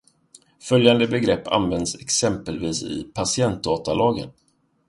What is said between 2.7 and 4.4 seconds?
i patientdatalagen.